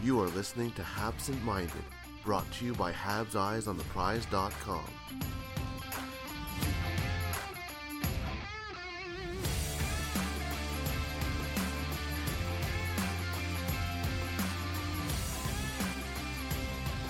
[0.00, 1.72] You are listening to Habsent Minded,
[2.24, 4.84] brought to you by Habs Eyes on the Prize.com.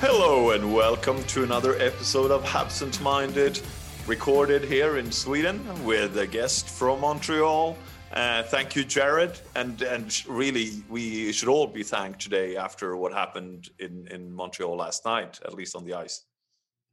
[0.01, 3.61] Hello and welcome to another episode of Habsent Minded,
[4.07, 7.77] recorded here in Sweden with a guest from Montreal.
[8.19, 13.13] Uh, thank you, Jared, and and really we should all be thanked today after what
[13.13, 16.25] happened in in Montreal last night, at least on the ice.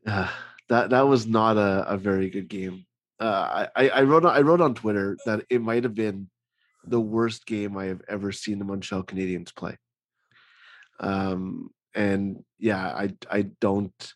[0.06, 0.30] Uh,
[0.70, 2.86] that that was not a, a very good game.
[3.20, 6.30] Uh, I I wrote on, I wrote on Twitter that it might have been
[6.84, 9.80] the worst game I have ever seen the Montreal Canadiens play.
[11.00, 14.14] Um, and yeah, I I don't,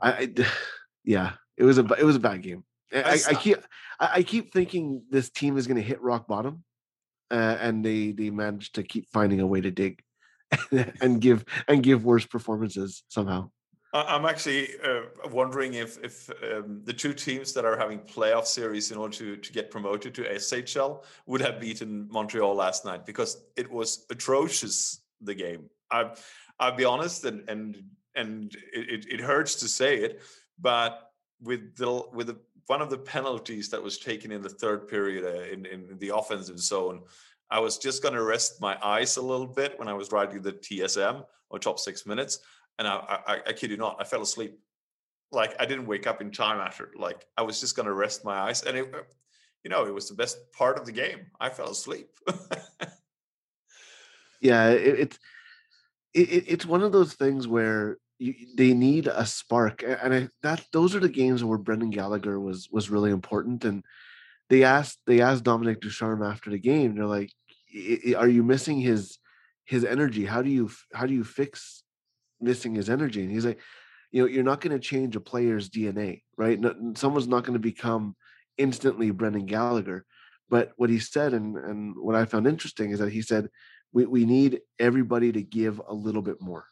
[0.00, 0.46] I, I
[1.04, 2.62] yeah, it was a it was a bad game.
[2.92, 3.58] I, I keep
[4.00, 6.64] I, I keep thinking this team is going to hit rock bottom,
[7.30, 10.02] uh, and they they managed to keep finding a way to dig
[11.00, 13.50] and give and give worse performances somehow.
[13.94, 18.90] I'm actually uh, wondering if if um, the two teams that are having playoff series
[18.90, 23.44] in order to to get promoted to SHL would have beaten Montreal last night because
[23.56, 25.00] it was atrocious.
[25.20, 25.68] The game.
[25.90, 26.14] I
[26.60, 27.82] I'll be honest, and and
[28.14, 30.20] and it, it, it hurts to say it,
[30.60, 32.36] but with the with the,
[32.68, 36.14] one of the penalties that was taken in the third period uh, in in the
[36.14, 37.02] offensive zone,
[37.50, 40.42] I was just going to rest my eyes a little bit when I was writing
[40.42, 42.40] the TSM or top six minutes,
[42.78, 44.58] and I, I I kid you not, I fell asleep.
[45.32, 46.92] Like I didn't wake up in time after.
[46.96, 48.94] Like I was just going to rest my eyes, and it,
[49.64, 51.26] you know, it was the best part of the game.
[51.40, 52.08] I fell asleep.
[54.40, 55.18] Yeah, it, it's
[56.14, 60.64] it, it's one of those things where you, they need a spark, and I, that
[60.72, 63.64] those are the games where Brendan Gallagher was was really important.
[63.64, 63.84] And
[64.50, 66.94] they asked they asked Dominic Ducharme after the game.
[66.94, 67.32] They're like,
[67.74, 69.18] "I- I- "Are you missing his
[69.64, 70.24] his energy?
[70.24, 71.84] How do you how do you fix
[72.40, 73.60] missing his energy?" And he's like,
[74.12, 76.58] "You know, you're not going to change a player's DNA, right?
[76.60, 78.16] No, someone's not going to become
[78.58, 80.06] instantly Brendan Gallagher."
[80.50, 83.48] But what he said, and and what I found interesting, is that he said
[83.92, 86.66] we, we need everybody to give a little bit more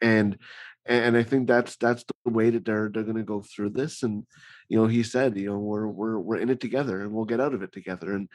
[0.00, 0.38] and
[0.86, 4.02] and i think that's that's the way that they're they're going to go through this
[4.02, 4.26] and
[4.68, 7.40] you know he said you know we're we're we're in it together and we'll get
[7.40, 8.28] out of it together and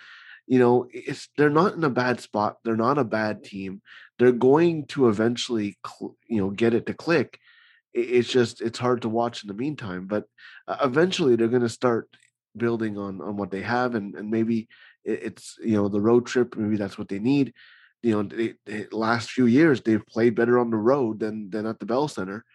[0.48, 3.82] you know it's they're not in a bad spot they're not a bad team
[4.18, 7.40] they're going to eventually cl- you know get it to click
[7.94, 10.26] it's just it's hard to watch in the meantime but
[10.68, 12.10] uh, eventually they're going to start
[12.58, 14.68] building on on what they have and and maybe
[15.06, 17.54] it's you know the road trip maybe that's what they need
[18.02, 21.80] you know, the last few years they've played better on the road than than at
[21.80, 22.46] the Bell Center.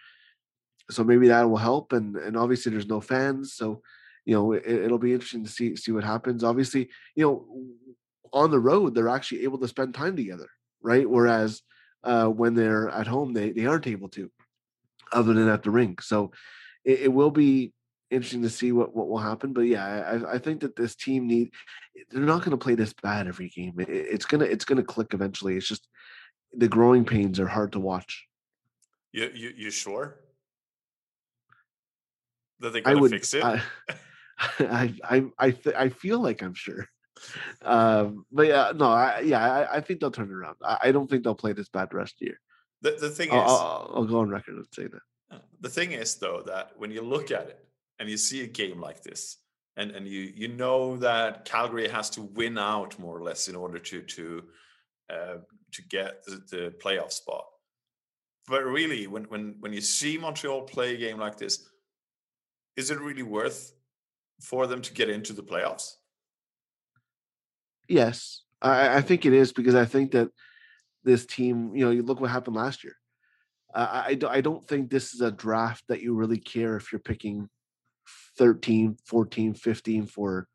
[0.90, 1.92] So maybe that will help.
[1.92, 3.82] And and obviously there's no fans, so
[4.24, 6.44] you know it, it'll be interesting to see see what happens.
[6.44, 7.46] Obviously, you know,
[8.32, 10.48] on the road they're actually able to spend time together,
[10.82, 11.08] right?
[11.08, 11.62] Whereas
[12.02, 14.30] uh, when they're at home, they they aren't able to,
[15.12, 16.02] other than at the rink.
[16.02, 16.32] So
[16.84, 17.72] it, it will be
[18.14, 19.52] interesting to see what what will happen.
[19.52, 21.52] But yeah, I, I think that this team need
[22.10, 23.74] they're not going to play this bad every game.
[23.78, 25.56] It, it's gonna it's gonna click eventually.
[25.56, 25.86] It's just
[26.52, 28.26] the growing pains are hard to watch.
[29.12, 30.20] you you you sure
[32.60, 33.44] that they're I would fix it?
[33.44, 33.62] I
[34.58, 36.88] I I I, th- I feel like I'm sure.
[37.62, 40.56] Um, but yeah, no, I, yeah, I, I think they'll turn it around.
[40.62, 42.40] I, I don't think they'll play this bad the rest of the year.
[42.82, 43.50] the the thing I'll, is.
[43.50, 45.00] I'll, I'll go on record and say that.
[45.30, 47.64] Uh, The thing is, though, that when you look at it
[47.98, 49.38] and you see a game like this,
[49.76, 53.56] and and you you know that Calgary has to win out more or less in
[53.56, 54.44] order to to
[55.10, 55.36] uh,
[55.72, 57.44] to get the, the playoff spot.
[58.46, 61.68] But really, when when when you see Montreal play a game like this,
[62.76, 63.72] is it really worth
[64.42, 65.94] for them to get into the playoffs?
[67.88, 70.28] Yes, I, I think it is because I think that
[71.04, 72.96] this team, you know, you look what happened last year.
[73.74, 76.76] Uh, I, I, do- I don't think this is a draft that you really care
[76.76, 77.48] if you're picking
[78.38, 80.48] 13, 14, 15 for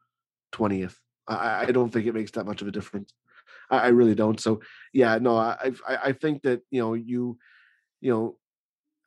[0.53, 0.95] 20th.
[1.27, 3.13] I, I don't think it makes that much of a difference.
[3.69, 4.39] I, I really don't.
[4.39, 4.61] So
[4.93, 7.37] yeah, no, I, I I think that you know you,
[8.01, 8.37] you know,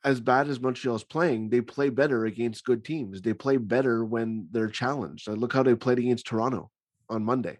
[0.03, 3.21] as bad as Montreal's playing, they play better against good teams.
[3.21, 5.27] They play better when they're challenged.
[5.29, 6.71] Uh, Look how they played against Toronto
[7.09, 7.59] on Monday.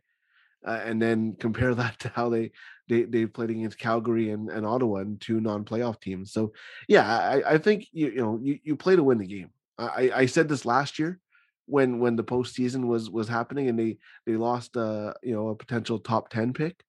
[0.65, 2.51] uh, and then compare that to how they
[2.87, 6.31] they they played against Calgary and, and Ottawa and two non-playoff teams.
[6.31, 6.53] So
[6.87, 9.49] yeah, I, I think you you know you, you play to win the game.
[9.77, 11.19] I, I said this last year
[11.65, 15.55] when when the postseason was was happening and they they lost uh you know a
[15.55, 16.83] potential top 10 pick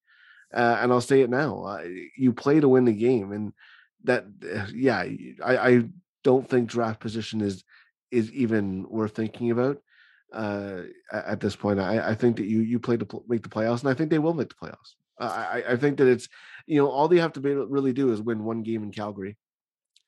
[0.52, 1.84] uh, and I'll say it now uh,
[2.16, 3.52] you play to win the game and
[4.04, 5.04] that uh, yeah
[5.44, 5.84] I I
[6.22, 7.64] don't think draft position is
[8.10, 9.78] is even worth thinking about
[10.32, 10.82] uh
[11.12, 11.78] at this point.
[11.78, 14.18] I I think that you you play to make the playoffs and I think they
[14.18, 14.94] will make the playoffs.
[15.18, 16.28] I I think that it's
[16.66, 19.36] you know all they have to be, really do is win one game in Calgary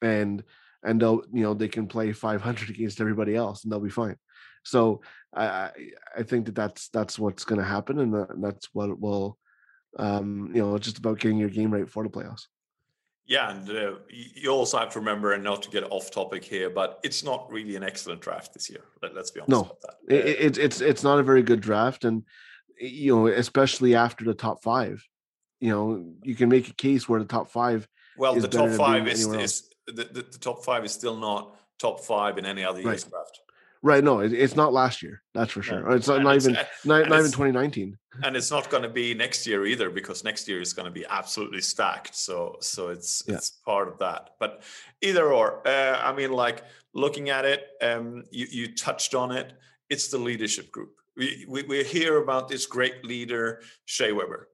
[0.02, 0.42] and
[0.86, 4.16] and they'll you know they can play 500 against everybody else and they'll be fine
[4.66, 5.00] so
[5.32, 5.70] I
[6.16, 9.38] I think that that's that's what's going to happen, and that's what will,
[9.98, 12.46] um, you know, just about getting your game right for the playoffs.
[13.26, 16.70] Yeah, and uh, you also have to remember, and not to get off topic here,
[16.70, 18.84] but it's not really an excellent draft this year.
[19.02, 20.14] Let, us be honest no, about that.
[20.14, 22.24] Uh, it, it's it's it's not a very good draft, and
[22.80, 25.04] you know, especially after the top five,
[25.60, 27.86] you know, you can make a case where the top five.
[28.18, 32.00] Well, the top five is, is the, the, the, top five is still not top
[32.00, 33.10] five in any other year's right.
[33.10, 33.40] draft.
[33.82, 34.02] Right.
[34.02, 35.22] No, it, it's not last year.
[35.34, 35.92] That's for sure.
[35.92, 37.96] It's not, not it's, even not, not even 2019.
[38.24, 40.90] And it's not going to be next year either, because next year is going to
[40.90, 42.16] be absolutely stacked.
[42.16, 43.34] So so it's yeah.
[43.36, 44.30] it's part of that.
[44.40, 44.62] But
[45.02, 49.52] either or, uh, I mean, like looking at it, um, you you touched on it.
[49.90, 50.94] It's the leadership group.
[51.16, 54.48] We we, we hear about this great leader, Shea Weber,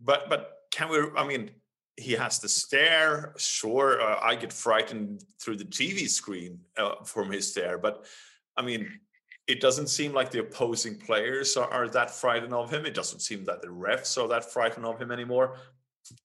[0.00, 0.98] but but can we?
[1.16, 1.50] I mean,
[1.96, 3.34] he has to stare.
[3.36, 8.04] Sure, uh, I get frightened through the TV screen uh, from his stare, but
[8.56, 8.88] I mean,
[9.46, 12.84] it doesn't seem like the opposing players are, are, that frightened of him.
[12.84, 15.56] It doesn't seem that the refs are that frightened of him anymore.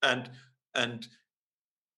[0.01, 0.29] And
[0.73, 1.07] and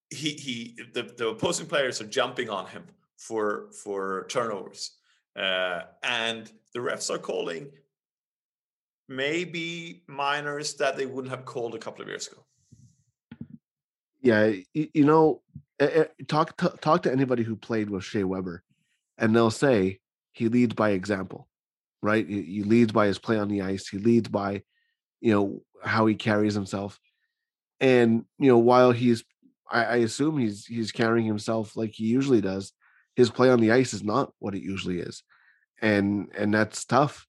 [0.09, 2.83] he he the, the opposing players are jumping on him
[3.17, 4.97] for for turnovers.
[5.35, 7.71] Uh, and the refs are calling
[9.07, 12.42] maybe minors that they wouldn't have called a couple of years ago.
[14.23, 15.41] Yeah, you, you know,
[15.79, 18.63] eh, eh, talk to, talk to anybody who played with Shea Weber,
[19.17, 19.99] and they'll say
[20.31, 21.49] he leads by example,
[22.01, 22.27] right?
[22.27, 23.89] He, he leads by his play on the ice.
[23.89, 24.63] He leads by,
[25.19, 26.99] you know, how he carries himself.
[27.81, 29.25] And you know, while he's,
[29.69, 32.71] I, I assume he's he's carrying himself like he usually does.
[33.17, 35.21] His play on the ice is not what it usually is,
[35.81, 37.27] and and that's tough.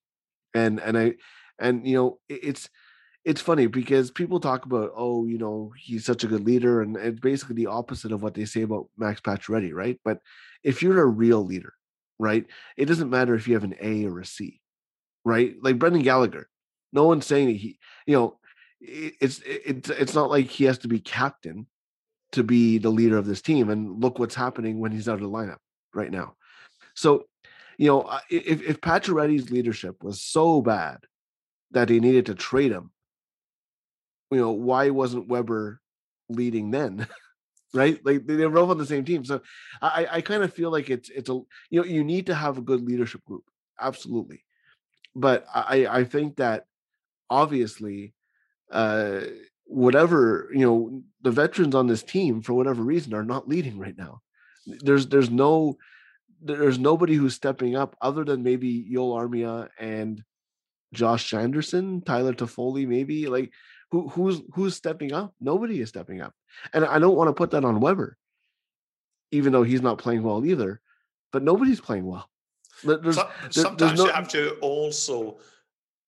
[0.53, 1.15] And and I
[1.59, 2.69] and you know, it, it's
[3.25, 6.95] it's funny because people talk about, oh, you know, he's such a good leader, and
[6.95, 9.99] it's basically the opposite of what they say about Max Pacioretty, right?
[10.05, 10.19] But
[10.63, 11.73] if you're a real leader,
[12.19, 12.45] right?
[12.77, 14.61] It doesn't matter if you have an A or a C,
[15.25, 15.55] right?
[15.61, 16.47] Like Brendan Gallagher,
[16.93, 18.37] no one's saying that he, you know,
[18.79, 21.65] it's it's it's not like he has to be captain
[22.33, 23.69] to be the leader of this team.
[23.69, 25.57] And look what's happening when he's out of the lineup
[25.93, 26.35] right now.
[26.93, 27.25] So,
[27.77, 30.99] you know, if if Pacioretty's leadership was so bad
[31.71, 32.91] that they needed to trade him,
[34.35, 35.79] you know, why wasn't Weber
[36.29, 37.07] leading then?
[37.73, 38.03] right?
[38.05, 39.23] Like they're both on the same team.
[39.23, 39.41] So
[39.81, 41.39] I, I kind of feel like it's it's a
[41.69, 43.43] you know you need to have a good leadership group,
[43.79, 44.43] absolutely.
[45.15, 46.65] But I I think that
[47.29, 48.13] obviously,
[48.71, 49.21] uh,
[49.65, 53.97] whatever you know, the veterans on this team for whatever reason are not leading right
[53.97, 54.21] now.
[54.65, 55.77] There's there's no
[56.41, 60.23] there's nobody who's stepping up other than maybe Joel Armia and
[60.93, 63.51] Josh Anderson, Tyler Toffoli, maybe like
[63.95, 65.33] who who's who's stepping up?
[65.39, 66.33] Nobody is stepping up.
[66.73, 68.17] And I don't want to put that on Weber,
[69.31, 70.81] even though he's not playing well either.
[71.31, 72.29] But nobody's playing well.
[72.83, 74.05] There's, Sometimes no...
[74.05, 75.37] you have to also,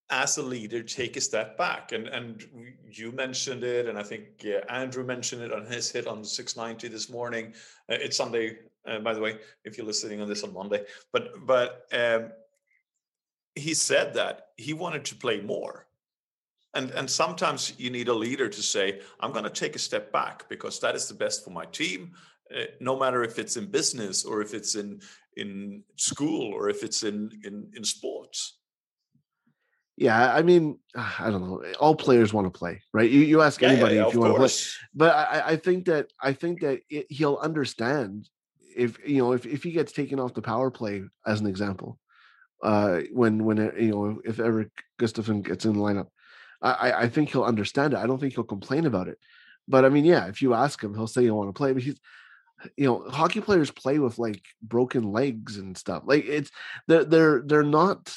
[0.10, 1.94] as a leader, take a step back.
[1.94, 2.46] And and
[2.92, 7.10] you mentioned it, and I think Andrew mentioned it on his hit on 690 this
[7.10, 7.54] morning.
[7.90, 10.84] Uh, it's Sunday, uh, by the way, if you're listening on this on Monday.
[11.14, 12.32] But but um,
[13.56, 15.87] he said that he wanted to play more
[16.74, 20.12] and and sometimes you need a leader to say i'm going to take a step
[20.12, 22.12] back because that is the best for my team
[22.56, 25.02] uh, no matter if it's in business or if it's in
[25.36, 28.58] in school or if it's in in in sports.
[29.96, 33.10] Yeah i mean i don't know all players want to play right?
[33.10, 34.52] You, you ask anybody yeah, yeah, if you want to play
[34.94, 38.30] but i i think that i think that it, he'll understand
[38.76, 41.98] if you know if, if he gets taken off the power play as an example
[42.64, 44.70] uh when when it, you know if ever
[45.00, 46.10] Gustafsson gets in the lineup
[46.62, 47.98] I, I think he'll understand it.
[47.98, 49.20] I don't think he'll complain about it.
[49.68, 51.74] But I mean, yeah, if you ask him, he'll say he'll want to play.
[51.74, 52.00] But he's,
[52.76, 56.04] you know, hockey players play with like broken legs and stuff.
[56.06, 56.52] Like it's
[56.88, 58.16] they're they're they're not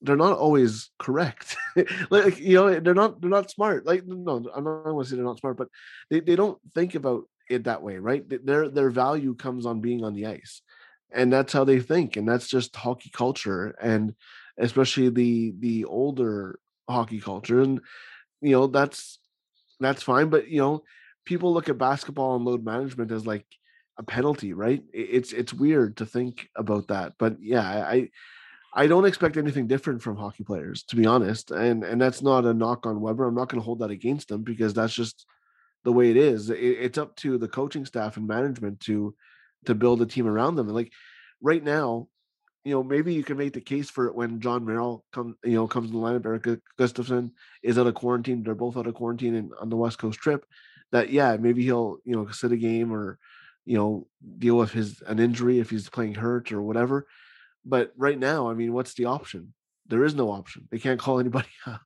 [0.00, 1.56] they're not always correct.
[2.10, 3.86] like you know, they're not they're not smart.
[3.86, 5.68] Like no, I'm not going to say they're not smart, but
[6.10, 8.24] they, they don't think about it that way, right?
[8.44, 10.62] Their their value comes on being on the ice,
[11.12, 14.14] and that's how they think, and that's just hockey culture, and
[14.58, 16.58] especially the the older
[16.88, 17.80] hockey culture, and
[18.40, 19.18] you know that's
[19.80, 20.28] that's fine.
[20.28, 20.82] But you know,
[21.24, 23.46] people look at basketball and load management as like
[23.98, 24.82] a penalty, right?
[24.92, 28.10] It's it's weird to think about that, but yeah, I
[28.74, 31.50] I don't expect anything different from hockey players, to be honest.
[31.50, 33.26] And and that's not a knock on Weber.
[33.26, 35.26] I'm not going to hold that against him because that's just
[35.84, 36.50] the way it is.
[36.50, 39.14] It, it's up to the coaching staff and management to
[39.66, 40.68] to build a team around them.
[40.68, 40.92] And like
[41.40, 42.08] right now,
[42.68, 45.54] you know, maybe you can make the case for it when Jon Merrill comes, you
[45.54, 46.26] know, comes in the lineup.
[46.26, 47.30] Erik Gustafsson
[47.62, 48.42] is out of quarantine.
[48.42, 50.44] They're both out of quarantine and on the West Coast trip.
[50.92, 53.18] That yeah, maybe he'll you know sit a game or
[53.64, 54.06] you know
[54.38, 57.06] deal with his an injury if he's playing hurt or whatever.
[57.64, 59.54] But right now, I mean, what's the option?
[59.86, 60.68] There is no option.
[60.70, 61.80] They can't call anybody up.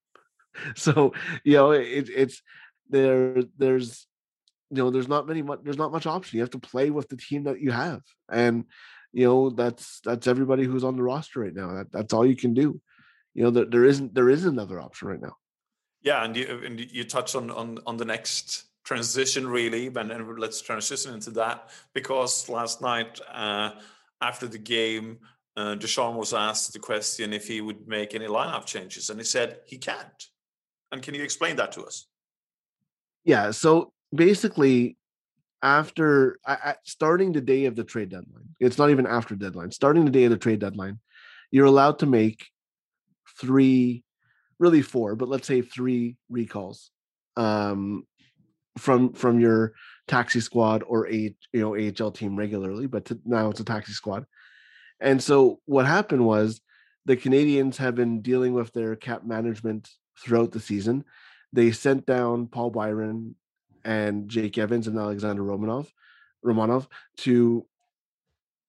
[0.75, 2.43] so you know, it, it's
[2.91, 3.45] there.
[3.57, 4.09] There's
[4.71, 5.45] you know, there's not many.
[5.63, 6.39] There's not much option.
[6.39, 8.65] You have to play with the team that you have, and
[9.13, 11.75] you know that's that's everybody who's on the roster right now.
[11.75, 12.81] That, that's all you can do.
[13.35, 15.37] You know, there, there isn't there is another option right now.
[16.03, 20.39] Yeah, and you and you touch on on on the next transition really, and, and
[20.39, 23.71] let's transition into that because last night uh,
[24.21, 25.19] after the game,
[25.57, 29.25] uh, Ducharme was asked the question if he would make any lineup changes, and he
[29.25, 30.29] said he can't.
[30.91, 32.07] And can you explain that to us?
[33.25, 33.51] Yeah.
[33.51, 34.97] So basically,
[35.63, 36.39] after
[36.85, 39.71] starting the day of the trade deadline, it's not even after deadline.
[39.71, 40.99] Starting the day of the trade deadline,
[41.51, 42.49] you're allowed to make
[43.41, 44.03] three,
[44.59, 46.91] really four, but let's say three recalls
[47.37, 48.07] um,
[48.79, 49.73] from from your
[50.09, 53.93] taxi squad or a you know AHL team regularly, but to, now it's a taxi
[53.93, 54.27] squad.
[55.01, 56.61] And so what happened was
[57.05, 59.89] the Canadiens have been dealing with their cap management
[60.19, 61.05] throughout the season.
[61.53, 63.35] They sent down Paul Byron
[63.85, 65.89] and Jake Evans and Alexander Romanov,
[66.45, 66.87] Romanov
[67.19, 67.67] to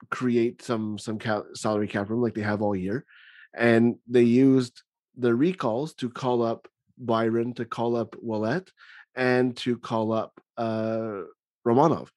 [0.10, 1.20] create some some
[1.55, 3.05] salary cap room like they have all year,
[3.53, 4.84] and they used
[5.17, 6.67] the recalls to call up
[6.98, 8.70] Byron, to call up Ouellet,
[9.15, 11.22] and to call up uh,
[11.65, 12.10] Romanov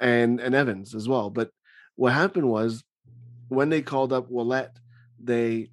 [0.00, 1.30] and and Evans as well.
[1.30, 1.50] But
[1.96, 2.82] what happened was
[3.48, 4.70] when they called up Ouellet,
[5.22, 5.70] they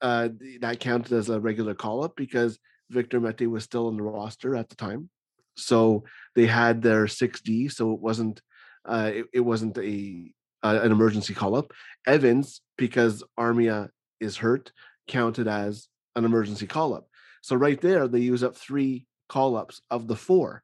[0.00, 0.28] uh,
[0.60, 2.58] that counted as a regular call up because
[2.90, 5.08] Victor Mete was still on the roster at the time.
[5.56, 8.42] So they had their 6D, so it wasn't
[8.84, 10.32] uh, it, it wasn't a
[10.62, 11.72] uh, an emergency call up.
[12.06, 14.72] Evans, because Armia is hurt,
[15.06, 17.08] counted as an emergency call up.
[17.42, 20.62] So right there, they use up three call ups of the four.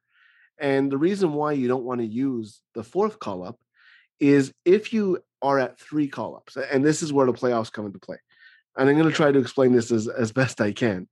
[0.59, 3.59] And the reason why you don't want to use the fourth call up
[4.19, 7.85] is if you are at three call ups, and this is where the playoffs come
[7.85, 8.17] into play.
[8.77, 11.07] And I'm going to try to explain this as, as best I can.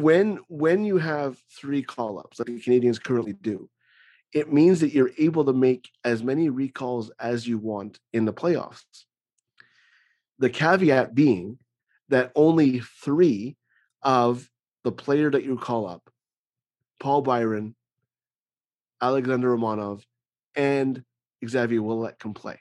[0.00, 3.68] When when you have three call ups, like the Canadiens currently do,
[4.32, 8.32] it means that you're able to make as many recalls as you want in the
[8.32, 9.04] playoffs.
[10.38, 11.58] The caveat being
[12.08, 13.56] that only three
[14.02, 14.48] of
[14.84, 16.10] the player that you call up,
[16.98, 17.74] Paul Byron,
[19.02, 20.02] Alexander Romanov,
[20.54, 21.04] and
[21.46, 22.58] Xavier Ouellet can play.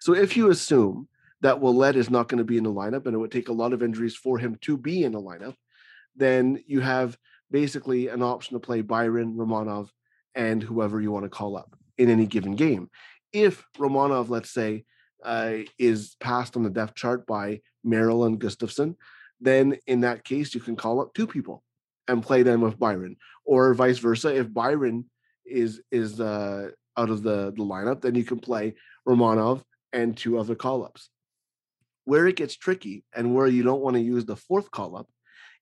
[0.00, 1.08] So if you assume
[1.42, 3.52] that Ouellet is not going to be in the lineup and it would take a
[3.52, 5.54] lot of injuries for him to be in the lineup,
[6.16, 7.16] then you have
[7.50, 9.88] basically an option to play Byron, Romanov,
[10.34, 12.88] and whoever you want to call up in any given game.
[13.32, 14.84] If Romanov, let's say,
[15.24, 18.96] uh, is passed on the depth chart by Merrill and Gustafsson,
[19.40, 21.62] then in that case, you can call up two people
[22.08, 24.34] and play them with Byron, or vice versa.
[24.34, 25.04] If Byron
[25.46, 28.74] is is uh, out of the, the lineup, then you can play
[29.06, 29.62] Romanov
[29.92, 31.10] and two other call ups.
[32.04, 35.08] Where it gets tricky and where you don't want to use the fourth call up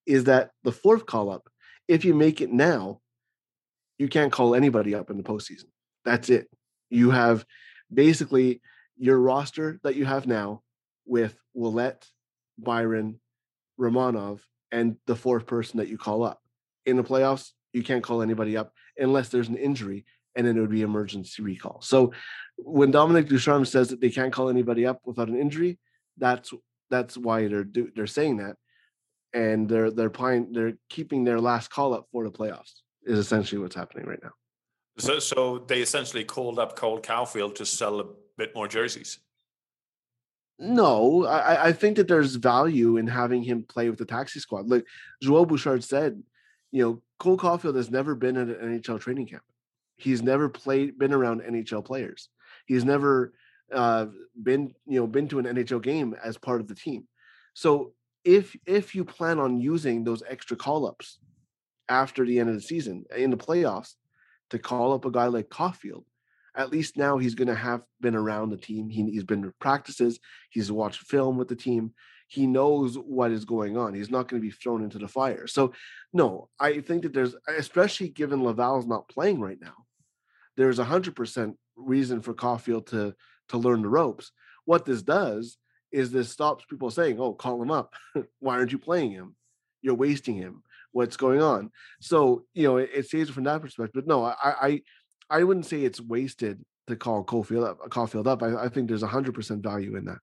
[0.08, 1.48] is that the fourth call up,
[1.86, 3.00] if you make it now,
[3.98, 5.66] you can't call anybody up in the postseason.
[6.04, 6.48] That's it.
[6.88, 7.44] You have
[7.92, 8.62] basically
[8.96, 10.62] your roster that you have now
[11.04, 12.02] with Ouellet,
[12.58, 13.20] Byron,
[13.78, 14.40] Romanov,
[14.72, 16.40] and the fourth person that you call up.
[16.86, 20.60] In the playoffs, you can't call anybody up unless there's an injury and then it
[20.60, 21.80] would be emergency recall.
[21.82, 22.12] So
[22.56, 25.78] when Dominic Ducharme says that they can't call anybody up without an injury,
[26.16, 26.52] that's
[26.90, 28.56] that's why they're they're saying that,
[29.34, 33.60] and they're they're playing they're keeping their last call up for the playoffs is essentially
[33.60, 34.32] what's happening right now.
[34.98, 38.04] So so they essentially called up Cole Caufield to sell a
[38.36, 39.18] bit more jerseys.
[40.60, 44.68] No, I, I think that there's value in having him play with the taxi squad.
[44.68, 44.84] Like
[45.22, 46.20] Joel Bouchard said,
[46.72, 49.44] you know, Cole Caufield has never been at an NHL training camp.
[49.96, 52.28] He's never played, been around NHL players.
[52.66, 53.32] He's never
[53.72, 54.06] uh,
[54.40, 57.06] been, you know, been to an NHL game as part of the team.
[57.54, 57.92] So
[58.28, 61.18] if if you plan on using those extra call ups
[61.88, 63.94] after the end of the season uh, in the playoffs
[64.50, 66.04] to call up a guy like Caufield,
[66.54, 68.90] at least now he's going to have been around the team.
[68.90, 70.20] He, he's been to practices.
[70.50, 71.94] He's watched film with the team.
[72.28, 73.94] he knows what is going on.
[73.94, 75.46] He's not going to be thrown into the fire.
[75.46, 75.72] So,
[76.12, 79.86] no, I think that there's, especially given Laval's not playing right now,
[80.56, 83.14] there's a hundred percent reason for Caufield to
[83.48, 84.30] to learn the ropes.
[84.66, 85.56] What this does
[85.92, 87.94] is this stops people saying, "Oh, call him up.
[88.40, 89.34] Why aren't you playing him?
[89.82, 90.62] You're wasting him.
[90.92, 93.94] What's going on?" So you know, it, it saves it from that perspective.
[93.94, 94.82] But no, I, I
[95.30, 97.78] I wouldn't say it's wasted to call Caufield up.
[97.90, 98.42] Caufield up.
[98.42, 100.18] I, I think there's a hundred percent value in that.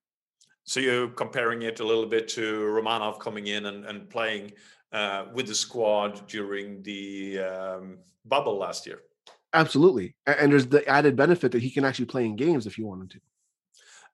[0.64, 4.52] So you're comparing it a little bit to Romanov coming in and, and playing
[4.92, 9.00] uh, with the squad during the um, bubble last year.
[9.52, 12.86] Absolutely, and there's the added benefit that he can actually play in games if you
[12.86, 13.20] want him to.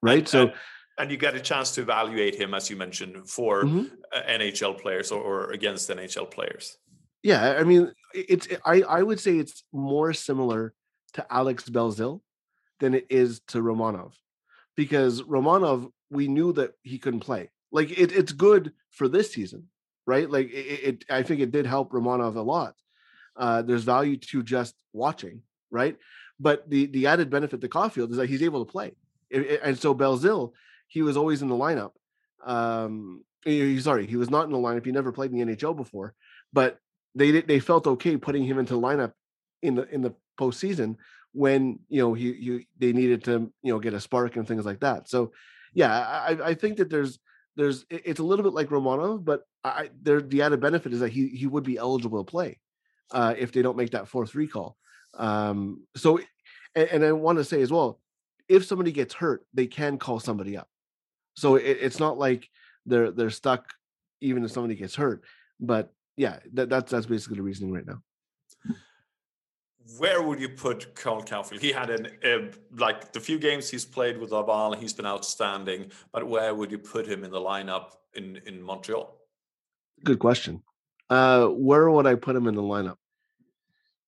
[0.03, 0.29] Right.
[0.29, 0.53] So.
[0.99, 3.87] And, you get a chance to evaluate him, as you mentioned, for mm-hmm.
[4.15, 6.77] Uh, NHL players or, or against NHL players.
[7.23, 10.75] Yeah, I mean, it's I I would say it's more similar
[11.15, 12.21] to Alex Belzile
[12.81, 14.13] than it is to Romanov,
[14.77, 17.51] because Romanov we knew that he couldn't play.
[17.71, 19.69] Like it, it's good for this season,
[20.07, 20.29] right?
[20.29, 22.75] Like it, it, I think it did help Romanov a lot.
[23.37, 25.97] Uh, there's value to just watching, right?
[26.39, 28.93] But the the added benefit to Caufield is that he's able to play,
[29.31, 30.53] and so Belzile,
[30.93, 31.93] he was always in the lineup.
[32.45, 33.25] Um,
[33.81, 34.85] sorry, he was not in the lineup.
[34.85, 36.15] He never played in the NHL before,
[36.53, 36.79] but
[37.15, 39.13] they they felt okay putting him into the lineup
[39.63, 40.97] in the in the postseason
[41.33, 44.67] when you know he, he they needed to you know get a spark and things
[44.67, 45.09] like that.
[45.09, 45.33] So
[45.73, 47.19] yeah, I, I think that there's
[47.57, 51.11] there's it's a little bit like Romanov, but I there the added benefit is that
[51.11, 52.59] he he would be eligible to play
[53.13, 54.77] uh, if they don't make that fourth recall.
[55.15, 56.19] Um, so,
[56.75, 58.01] and, and I want to say as well,
[58.49, 60.69] if somebody gets hurt, they can call somebody up.
[61.35, 62.49] So it, it's not like
[62.87, 63.73] they're they're stuck
[64.21, 65.25] even if somebody gets hurt.
[65.61, 68.03] But yeah, that, that's that's basically the reasoning right now
[69.99, 71.61] where would you put Cole Caufield?
[71.61, 75.91] He had an uh, like the few games he's played with Laval, he's been outstanding.
[76.13, 79.17] But where would you put him in the lineup in in Montreal?
[80.05, 80.63] Good question.
[81.11, 82.97] Uh, where would I put him in the lineup?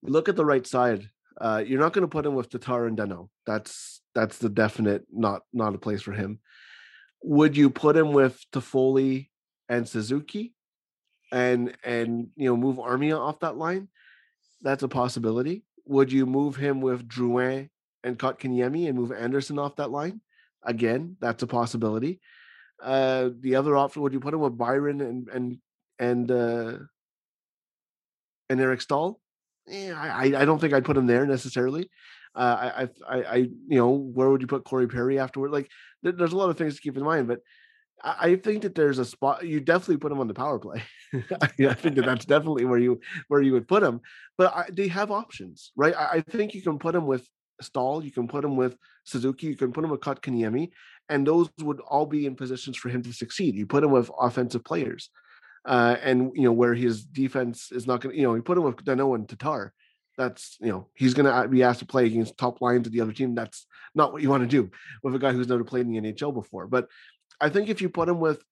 [0.03, 1.11] Look at the right side.
[1.41, 3.29] Uh, you're not going to put him with Tatar and Danault.
[3.47, 6.41] That's that's the definite not not a place for him.
[7.27, 9.31] Would you put him with Toffoli
[9.67, 10.55] and Suzuki,
[11.33, 13.89] and and you know move Armia off that line?
[14.61, 15.65] That's a possibility.
[15.87, 17.71] Would you move him with Drouin
[18.03, 20.21] and Kotkaniemi and move Anderson off that line?
[20.63, 22.21] Again, that's a possibility.
[22.83, 25.59] Uh, the other option, would you put him with Byron and and
[25.99, 26.79] and uh,
[28.51, 29.19] and Eric Staal?
[29.67, 31.89] Yeah, I I don't think I'd put him there necessarily.
[32.35, 35.53] Uh, I, I I you know where would you put Corey Perry afterward?
[35.53, 35.71] Like
[36.03, 37.41] there, there's a lot of things to keep in mind, but
[38.03, 40.83] I think that there's a spot you definitely put him on the power play.
[41.41, 44.01] I think that that's definitely where you where you would put him.
[44.37, 45.95] But I, they have options, right?
[45.97, 47.27] I, I, think you can put him with
[47.63, 50.71] Staal, you can put him with Suzuki, you can put him with Kotkaniemi,
[51.09, 53.55] and those would all be in positions for him to succeed.
[53.55, 55.09] You put him with offensive players,
[55.65, 58.21] uh, and you know where his defense is not going to.
[58.21, 59.73] You know, you put him with Danault and Tatar.
[60.17, 63.01] That's you know he's going to be asked to play against top lines of the
[63.01, 63.35] other team.
[63.35, 64.71] That's not what you want to do
[65.03, 66.67] with a guy who's never played in the NHL before.
[66.67, 66.89] But
[67.41, 68.43] I think if you put him with,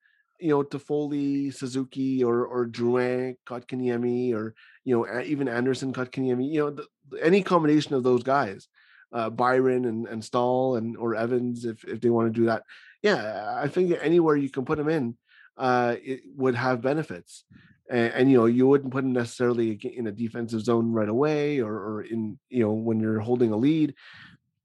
[0.40, 6.61] you know, Toffoli, Suzuki, or or Drouin, Kotkaniemi, or you know, even Anderson, Kotkaniemi, you
[6.61, 6.87] know, the,
[7.22, 8.68] any combination of those guys,
[9.12, 12.64] uh, Byron and and Staal and or Evans, if if they want to do that,
[13.03, 15.16] yeah, I think anywhere you can put him in,
[15.57, 17.44] uh, it would have benefits.
[17.92, 21.61] And, and, you know you wouldn't put him necessarily in a defensive zone right away
[21.61, 23.94] or, or in you know when you're holding a lead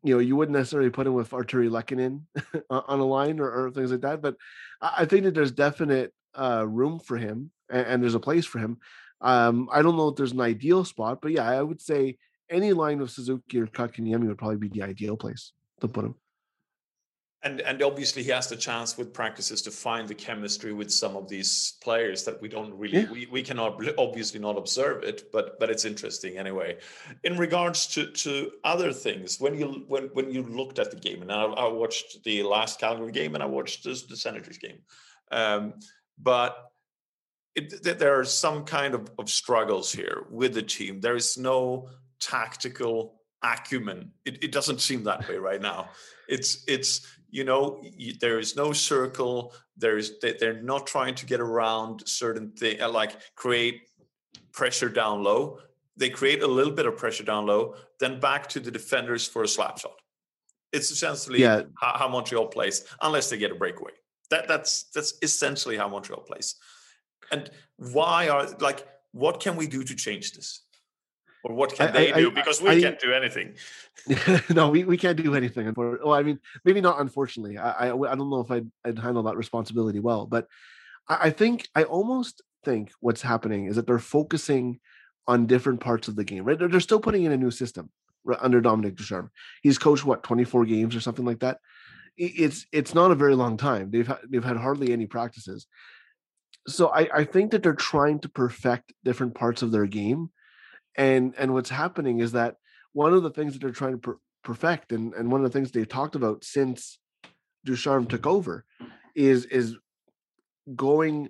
[0.03, 2.21] you know, you wouldn't necessarily put him with Artturi Lehkonen
[2.69, 4.21] on a line or, or, things like that.
[4.21, 4.35] But
[4.81, 8.59] I think that there's definite uh, room for him and, and, there's a place for
[8.59, 8.77] him.
[9.21, 12.17] Um, I don't know if there's an ideal spot, but yeah, I would say
[12.49, 16.15] any line of Suzuki or Kotkaniemi would probably be the ideal place to put him
[17.43, 21.15] and and obviously he has the chance with practices to find the chemistry with some
[21.15, 23.11] of these players that we don't really yeah.
[23.11, 26.77] we, we cannot obviously not observe it but but it's interesting anyway.
[27.23, 31.21] In regards to to other things when you when when you looked at the game
[31.21, 34.79] and i, I watched the last calgary game and i watched the, the senators game
[35.31, 35.73] um,
[36.17, 36.71] but
[37.57, 41.01] it, there are some kind of, of struggles here with the team.
[41.01, 44.11] There is no tactical acumen.
[44.25, 45.89] It, it doesn't seem that way right now.
[46.29, 47.83] It's it's you know
[48.19, 53.17] there is no circle there's they're not trying to get around certain thing uh, like
[53.35, 53.81] create
[54.51, 55.59] pressure down low.
[55.97, 59.43] They create a little bit of pressure down low then back to the defenders for
[59.43, 59.99] a slap shot.
[60.71, 61.63] It's essentially yeah.
[61.79, 63.93] how, how montreal plays unless they get a breakaway.
[64.29, 66.55] That that's that's essentially how montreal plays.
[67.31, 70.63] And why are like what can we do to change this
[71.47, 72.31] Or what can I- they I- do?
[72.31, 73.55] Because we can't do anything.
[74.53, 75.73] no, we, we can't do anything.
[75.75, 77.57] Well, I mean, maybe not unfortunately.
[77.57, 80.47] I, I, I don't know if I'd, I'd handle that responsibility well, but
[81.07, 84.79] I, I think I almost think what's happening is that they're focusing
[85.27, 86.57] on different parts of the game, right?
[86.59, 87.89] They're, they're still putting in a new system
[88.23, 89.31] right, under Dominic Ducharme.
[89.61, 91.59] He's coached what 24 games or something like that.
[92.17, 93.91] It's it's not a very long time.
[93.91, 95.67] They've had, they've had hardly any practices.
[96.67, 100.31] So I, I think that they're trying to perfect different parts of their game.
[100.97, 102.55] And and what's happening is that
[102.93, 105.57] one of the things that they're trying to per- perfect and, and one of the
[105.57, 106.99] things they've talked about since
[107.65, 108.65] Ducharme took over
[109.15, 109.77] is is
[110.75, 111.29] going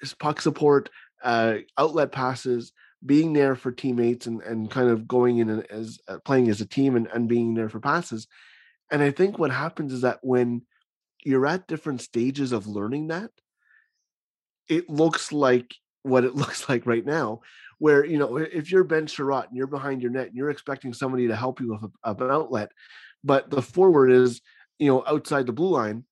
[0.00, 0.90] is puck support,
[1.22, 2.72] uh, outlet passes,
[3.04, 6.60] being there for teammates and, and kind of going in and as uh, playing as
[6.60, 8.26] a team and, and being there for passes.
[8.90, 10.62] And I think what happens is that when
[11.24, 13.30] you're at different stages of learning that,
[14.68, 17.40] it looks like what it looks like right now,
[17.80, 20.92] where you know if you're Ben Chiarot and you're behind your net and you're expecting
[20.92, 22.70] somebody to help you with a, an outlet,
[23.24, 24.40] but the forward is
[24.78, 26.04] you know outside the blue line,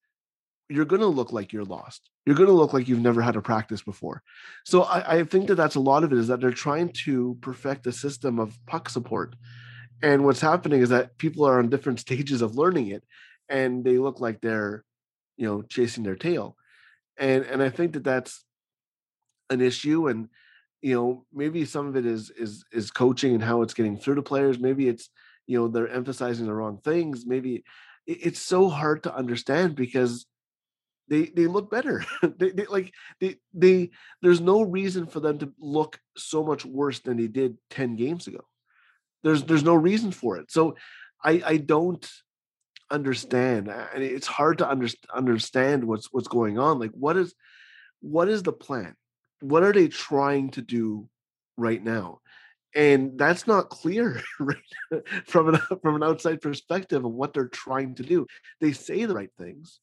[0.68, 2.10] you're going to look like you're lost.
[2.26, 4.22] You're going to look like you've never had a practice before.
[4.64, 7.38] So I, I think that that's a lot of it is that they're trying to
[7.40, 9.36] perfect the system of puck support,
[10.02, 13.04] and what's happening is that people are on different stages of learning it,
[13.48, 14.84] and they look like they're
[15.36, 16.56] you know chasing their tail,
[17.18, 18.42] and and I think that that's
[19.50, 20.28] an issue and
[20.82, 24.16] you know maybe some of it is is is coaching and how it's getting through
[24.16, 24.58] to players.
[24.58, 25.10] Maybe it's
[25.46, 27.26] you know they're emphasizing the wrong things.
[27.26, 27.64] Maybe
[28.06, 30.26] it, it's so hard to understand because
[31.08, 32.04] they they look better.
[32.38, 33.90] They, they like they they
[34.22, 38.26] there's no reason for them to look so much worse than they did 10 games
[38.26, 38.44] ago.
[39.24, 40.50] There's there's no reason for it.
[40.50, 40.76] So
[41.24, 42.08] i i don't
[42.90, 46.78] understand and it's hard to under, understand what's what's going on.
[46.78, 47.34] Like what is
[48.00, 48.94] what is the plan
[49.40, 51.08] what are they trying to do
[51.56, 52.20] right now?
[52.74, 54.56] And that's not clear right
[55.26, 58.26] from an from an outside perspective of what they're trying to do.
[58.60, 59.80] They say the right things.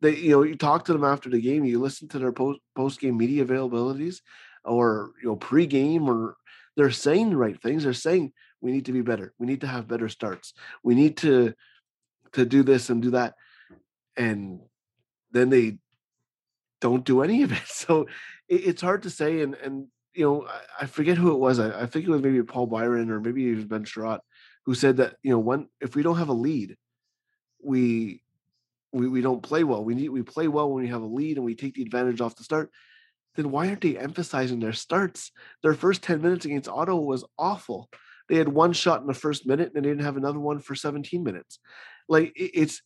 [0.00, 2.60] They you know you talk to them after the game you listen to their post
[2.76, 4.20] post game media availabilities
[4.64, 6.36] or you know pre-game or
[6.76, 7.84] they're saying the right things.
[7.84, 9.32] They're saying we need to be better.
[9.38, 10.54] We need to have better starts.
[10.82, 11.54] We need to
[12.32, 13.34] to do this and do that.
[14.16, 14.60] And
[15.32, 15.78] then they
[16.80, 17.62] don't do any of it.
[17.66, 18.06] So
[18.56, 21.82] it's hard to say and and you know I, I forget who it was I,
[21.82, 24.20] I think it was maybe Paul Byron or maybe even Ben Chiarot
[24.66, 26.76] who said that you know when if we don't have a lead
[27.62, 28.22] we
[28.92, 29.84] we, we don't play well.
[29.84, 32.20] We need we play well when we have a lead and we take the advantage
[32.20, 32.70] off the start.
[33.34, 35.32] Then why aren't they emphasizing their starts?
[35.62, 37.88] Their first 10 minutes against Ottawa was awful.
[38.28, 40.74] They had one shot in the first minute and they didn't have another one for
[40.74, 41.58] 17 minutes.
[42.08, 42.82] Like it's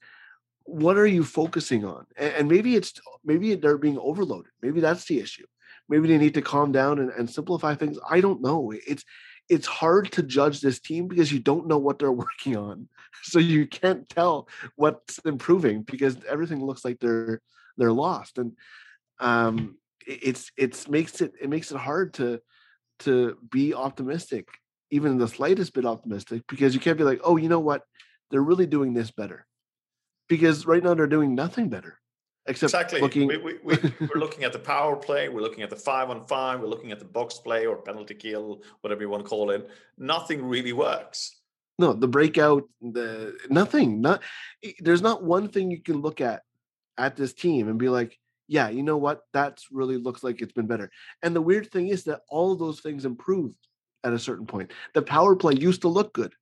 [0.62, 2.06] what are you focusing on?
[2.16, 2.92] And, and maybe it's
[3.24, 4.52] maybe they're being overloaded.
[4.62, 5.46] Maybe that's the issue
[5.88, 7.98] maybe they need to calm down and, and simplify things.
[8.08, 8.72] I don't know.
[8.86, 9.04] It's
[9.48, 12.88] it's hard to judge this team because you don't know what they're working on.
[13.22, 17.40] So you can't tell what's improving because everything looks like they're
[17.76, 18.38] they're lost.
[18.38, 18.52] And
[19.20, 22.40] um it- it's it's makes it it makes it hard to
[23.00, 24.48] to be optimistic
[24.90, 27.82] even the slightest bit optimistic because you can't be like oh you know what?
[28.30, 29.46] They're really doing this better.
[30.28, 32.00] Because right now they're doing nothing better
[32.48, 33.00] except Exactly.
[33.00, 35.28] looking We, we, we, we're looking at the power play.
[35.28, 36.60] We're looking at the five on five.
[36.60, 39.68] We're looking at the box play or penalty kill, whatever you want to call it.
[39.98, 41.40] Nothing really works.
[41.78, 44.22] no the breakout the nothing not
[44.80, 46.40] there's not one thing you can look at
[46.96, 50.52] at this team and be like yeah you know what that's really looks like it's
[50.58, 50.88] been better
[51.22, 53.60] and the weird thing is that all those things improved
[54.04, 56.32] at a certain point the power play used to look good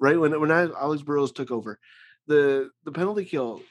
[0.00, 1.78] right when when I- alex burrows took over
[2.26, 3.62] the the penalty kill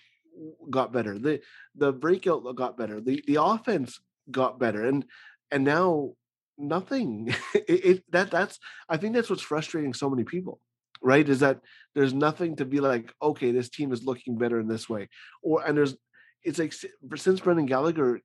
[0.70, 1.18] got better.
[1.18, 1.42] The
[1.76, 3.02] the breakout got better.
[3.02, 4.00] The the offense
[4.32, 5.06] got better and
[5.52, 6.14] and now
[6.58, 7.34] nothing.
[7.54, 10.60] It, it that that's i think that's what's frustrating so many people
[11.02, 11.28] right?
[11.28, 11.62] Is that
[11.96, 15.10] there's nothing to be like okay this team is looking better in this way.
[15.42, 15.96] Or and there's
[16.44, 16.74] it's like
[17.16, 18.22] since brendan gallagher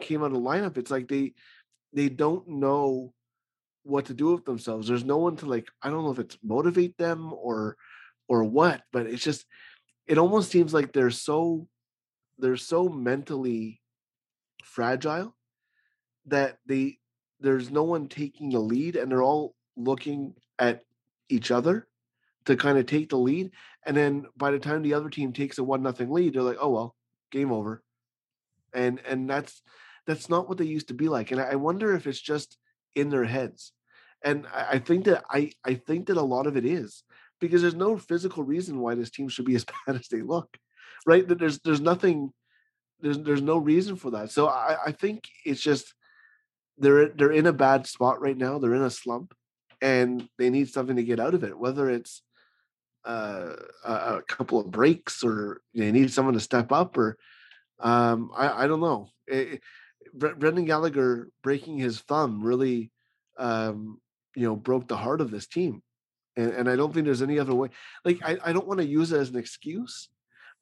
[0.00, 1.34] came out of the lineup it's like they
[1.92, 3.12] they don't know
[3.82, 4.88] what to do with themselves.
[4.88, 7.76] There's no one to like i don't know if it's motivate them or
[8.28, 9.44] or what but it's just
[10.06, 11.66] it almost seems like they're so
[12.38, 13.80] they're so mentally
[14.62, 15.34] fragile
[16.26, 16.98] that they
[17.40, 20.82] there's no one taking the lead and they're all looking at
[21.28, 21.86] each other
[22.44, 23.50] to kind of take the lead
[23.84, 26.58] and then by the time the other team takes a one nothing lead they're like
[26.60, 26.96] oh well
[27.30, 27.82] game over.
[28.72, 29.62] And and that's
[30.06, 32.56] that's not what they used to be like and i wonder if it's just
[32.94, 33.72] in their heads.
[34.22, 37.04] And i I think that i i think that a lot of it is
[37.40, 40.56] because there's no physical reason why this team should be as bad as they look
[41.06, 42.32] right there's there's nothing
[43.00, 45.94] there's there's no reason for that so i i think it's just
[46.78, 49.34] they're they're in a bad spot right now they're in a slump
[49.80, 52.22] and they need something to get out of it, whether it's
[53.04, 57.16] uh, a, couple of breaks or they need someone to step up or
[57.78, 59.10] um, I, I don't know.
[59.26, 59.60] It,
[60.14, 62.90] Brendan Gallagher breaking his thumb really,
[63.38, 64.00] um,
[64.34, 65.82] you know, broke the heart of this team.
[66.36, 67.68] And, and I don't think there's any other way.
[68.04, 70.08] Like, I, I don't want to use it as an excuse,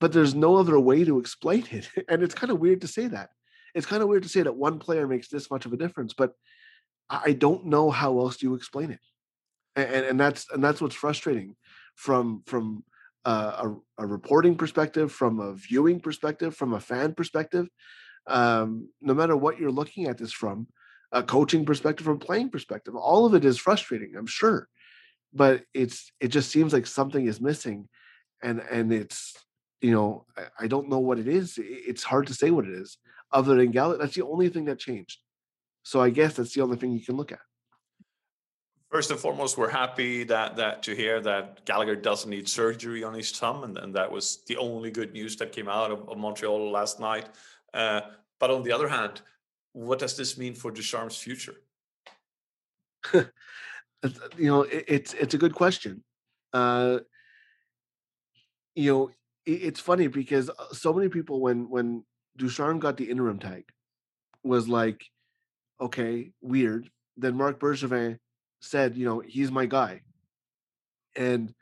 [0.00, 1.88] but there's no other way to explain it.
[2.08, 3.30] And it's kind of weird to say that.
[3.74, 6.14] It's kind of weird to say that one player makes this much of a difference,
[6.14, 6.32] but
[7.10, 9.00] I don't know how else you explain it.
[9.76, 11.56] And, and that's and that's what's frustrating
[11.96, 12.84] from from
[13.24, 17.66] a, a, reporting perspective, from a viewing perspective, from a fan perspective.
[18.26, 20.68] Um, no matter what you're looking at this from,
[21.12, 24.14] a coaching perspective, from playing perspective, all of it is frustrating.
[24.16, 24.68] I'm sure,
[25.34, 27.88] but it's it just seems like something is missing,
[28.42, 29.34] and and it's
[29.80, 31.58] you know I, I don't know what it is.
[31.58, 32.96] It's hard to say what it is.
[33.32, 35.18] Other than Gallup, that's the only thing that changed.
[35.82, 37.40] So I guess that's the only thing you can look at.
[38.90, 43.12] First and foremost, we're happy that that to hear that Gallagher doesn't need surgery on
[43.12, 46.16] his thumb, and, and that was the only good news that came out of, of
[46.16, 47.26] Montreal last night.
[47.74, 48.02] Uh,
[48.38, 49.20] but on the other hand,
[49.72, 51.56] what does this mean for Ducharme's future?
[54.36, 56.02] you know, it, it's it's a good question.
[56.52, 56.98] Uh,
[58.74, 59.10] you know,
[59.46, 62.04] it, it's funny because uh, so many people when when
[62.36, 63.64] Ducharme got the interim tag
[64.42, 65.04] was like,
[65.80, 66.90] okay, weird.
[67.16, 68.18] Then mark Bergevin
[68.60, 70.02] said, you know, he's my guy.
[71.16, 71.54] And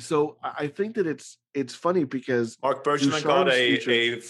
[0.00, 4.20] so I think that it's it's funny because mark Bergevin got a, future, a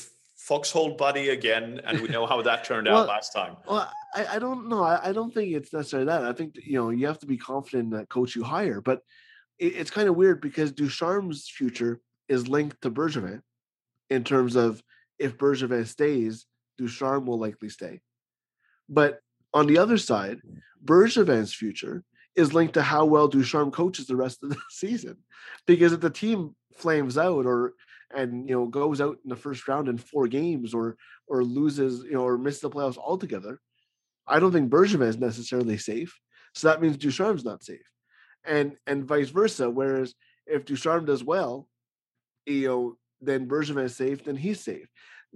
[0.44, 3.56] foxhole buddy again, and we know how that turned well, out last time.
[3.66, 4.82] Well, I, I don't know.
[4.82, 6.22] I, I, don't think it's necessarily that.
[6.22, 9.00] I think you know you have to be confident in that coach you hire, but
[9.58, 13.40] it, it's kind of weird because Ducharme's future is linked to Bergevin
[14.10, 14.82] in terms of
[15.18, 16.44] if Bergevin stays,
[16.76, 18.00] Ducharme will likely stay.
[18.86, 19.20] But
[19.54, 20.40] on the other side,
[20.84, 22.04] Bergevin's future
[22.36, 25.16] is linked to how well Ducharme coaches the rest of the season.
[25.66, 27.72] Because if the team flames out or
[28.14, 32.02] and you know goes out in the first round in four games or or loses,
[32.04, 33.60] you know, or misses the playoffs altogether,
[34.26, 36.18] I don't think Bergevin is necessarily safe.
[36.54, 37.88] So that means Ducharme's not safe.
[38.44, 39.70] And and vice versa.
[39.70, 40.14] Whereas
[40.46, 41.68] if Ducharme does well,
[42.46, 44.88] you know, then Bergevin is safe, then he's safe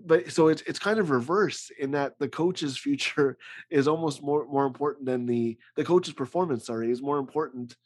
[0.05, 3.37] but so it's it's kind of reverse in that the coach's future
[3.71, 6.67] is almost more more important than the the coach's performance.
[6.67, 7.77] Sorry, is more important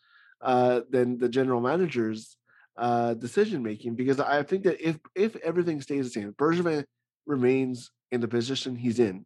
[0.40, 2.36] uh, than the general manager's
[2.76, 6.84] uh, decision making because I think that if if everything stays the same, Bergevin
[7.26, 9.24] remains in the position he's in,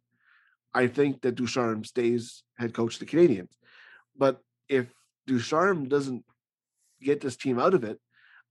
[0.73, 3.51] I think that Ducharme stays head coach of the Canadiens.
[4.17, 4.87] But if
[5.25, 6.25] Ducharme doesn't
[7.01, 7.99] get this team out of it,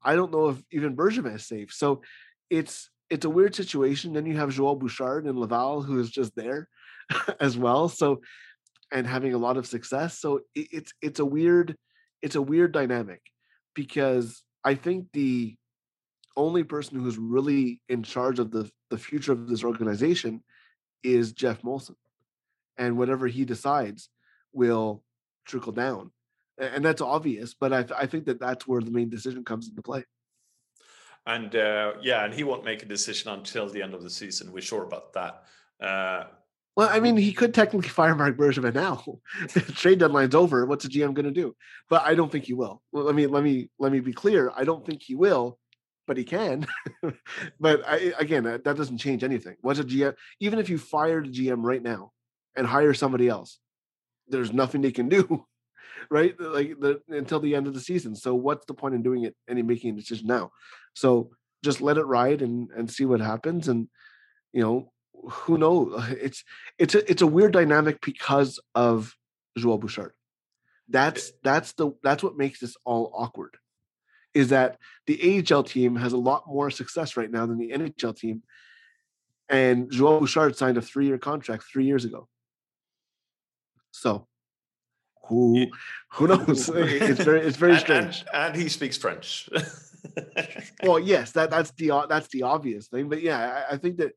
[0.02, 1.72] I don't know if even Bergevin is safe.
[1.72, 2.02] So
[2.50, 4.12] it's it's a weird situation.
[4.12, 6.68] Then you have Joel Bouchard and Laval, who is just there
[7.40, 7.88] as well.
[7.88, 8.20] So,
[8.92, 10.18] and having a lot of success.
[10.18, 11.76] So it, it's it's a weird
[12.22, 13.20] it's a weird dynamic
[13.74, 15.54] because I think the
[16.36, 20.42] only person who's really in charge of the the future of this organization
[21.04, 21.94] is Geoff Molson,
[22.76, 24.10] and whatever he decides
[24.52, 25.04] will
[25.46, 26.10] trickle down,
[26.58, 27.54] and that's obvious.
[27.54, 30.04] But I, I think that that's where the main decision comes into play.
[31.26, 34.52] And uh, yeah, and he won't make a decision until the end of the season.
[34.52, 35.44] We're sure about that.
[35.80, 36.24] Uh,
[36.76, 39.02] well, I mean, he could technically fire Mark Bergevin now.
[39.54, 40.66] The trade deadline's over.
[40.66, 41.56] What's the GM going to do?
[41.88, 42.82] But I don't think he will.
[42.92, 44.52] Well, let me let me let me be clear.
[44.54, 45.58] I don't think he will,
[46.06, 46.66] but he can.
[47.60, 49.56] but I, again, that, that doesn't change anything.
[49.62, 50.14] What's a GM?
[50.40, 52.12] Even if you fire the GM right now
[52.54, 53.58] and hire somebody else,
[54.28, 55.46] there's nothing they can do
[56.10, 56.38] right?
[56.38, 58.14] Like the, until the end of the season.
[58.14, 60.50] So what's the point in doing it and making a decision now?
[60.94, 61.30] So
[61.64, 63.68] just let it ride and and see what happens.
[63.68, 63.88] And
[64.52, 64.92] you know,
[65.24, 65.92] who knows?
[65.96, 66.44] Uh, it's
[66.78, 69.14] it's a it's a weird dynamic because of
[69.56, 70.12] Joel Bouchard.
[70.88, 73.56] That's that's the that's what makes this all awkward.
[74.34, 78.16] Is that the AHL team has a lot more success right now than the NHL
[78.16, 78.42] team,
[79.48, 82.28] and Joel Bouchard signed a three-year contract three years ago.
[83.92, 84.28] So
[85.28, 85.66] who
[86.12, 86.68] who knows?
[86.74, 88.24] It's very it's very and, strange.
[88.32, 89.48] And, and, he speaks French.
[90.82, 93.08] well, yes, that that's the that's the obvious thing.
[93.08, 94.12] But yeah, I, I, think that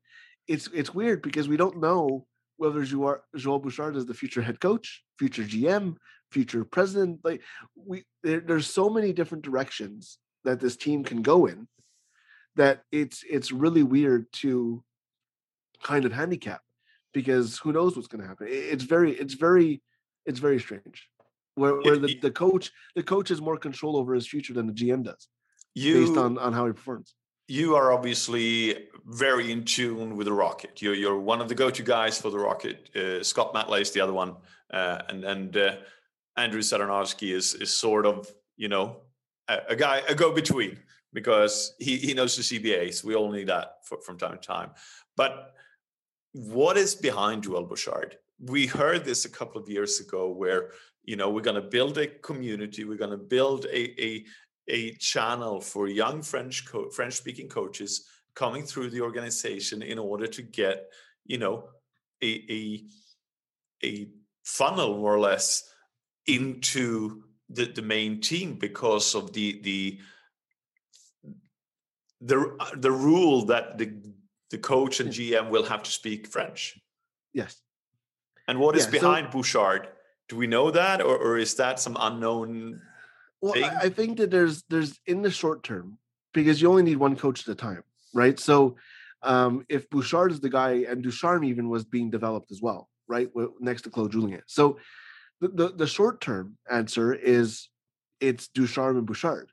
[0.50, 5.04] it's it's weird because we don't know whether Joel, Bouchard is the future head coach,
[5.16, 5.96] future GM,
[6.32, 7.20] future president.
[7.22, 7.40] Like
[7.76, 11.68] we there, there's so many different directions that this team can go in
[12.56, 14.82] that it's it's really weird to
[15.84, 16.62] kind of handicap
[17.14, 18.48] because who knows what's going to happen.
[18.50, 19.80] It's very it's very
[20.26, 21.08] it's very strange.
[21.54, 24.72] Where, where the, the coach the coach has more control over his future than the
[24.72, 25.28] GM does,
[25.74, 27.14] you, based on on how he performs.
[27.50, 30.80] You are obviously very in tune with the Rocket.
[30.80, 32.90] You're you're one of the go-to guys for the Rocket.
[32.94, 34.36] Uh, Scott Matlay is the other one,
[34.72, 35.76] uh, and and uh,
[36.36, 38.98] Andrew Zadarnowski is is sort of you know
[39.48, 40.78] a, a guy a go between
[41.12, 43.02] because he he knows the CBAs.
[43.02, 44.70] We all need that for, from time to time.
[45.16, 45.52] But
[46.30, 48.16] what is behind Joel Bouchard?
[48.38, 50.70] We heard this a couple of years ago, where
[51.02, 54.24] you know we're going to build a community, we're going to build a a
[54.68, 60.26] a channel for young French co- French speaking coaches coming through the organization in order
[60.26, 60.90] to get
[61.24, 61.68] you know
[62.22, 62.84] a a
[63.84, 64.08] a
[64.44, 65.64] funnel more or less
[66.26, 69.98] into the, the main team because of the the
[72.20, 73.92] the the rule that the
[74.50, 76.78] the coach and GM will have to speak French.
[77.32, 77.60] Yes.
[78.48, 79.88] And what is Yeah, so- behind Bouchard?
[80.28, 82.80] Do we know that, or, or is that some unknown?
[83.40, 83.64] Well, thing?
[83.64, 85.98] I think that there's there's in the short term
[86.32, 87.82] because you only need one coach at a time,
[88.14, 88.38] right?
[88.38, 88.76] So
[89.22, 93.28] um, if Bouchard is the guy, and Ducharme even was being developed as well, right,
[93.58, 94.42] next to Claude Julien.
[94.46, 94.78] So
[95.40, 97.68] the the, the short term answer is
[98.20, 99.50] it's Ducharme and Bouchard,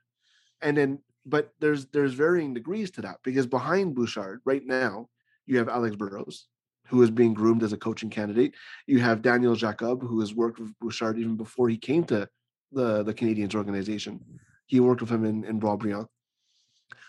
[0.60, 5.08] and then but there's there's varying degrees to that because behind Bouchard right now
[5.46, 6.46] you have Alex Burrows
[6.88, 8.54] who is being groomed as a coaching candidate.
[8.86, 12.28] You have Daniel Jacob who has worked with Bouchard even before he came to
[12.72, 14.20] the the Canadiens organization.
[14.66, 16.06] He worked with him in in Boisbriand.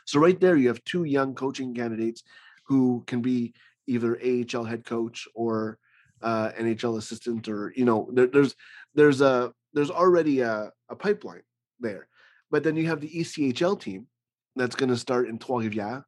[0.06, 2.24] So right there, you have two young coaching candidates
[2.66, 3.54] who can be
[3.88, 5.78] either AHL head coach or
[6.22, 8.56] uh, NHL assistant, or you know, there, there's
[8.96, 11.44] there's a there's already a, a pipeline
[11.80, 12.08] there.
[12.52, 14.08] But then you have the ECHL team
[14.56, 16.04] that's going to start in Trois-Rivières.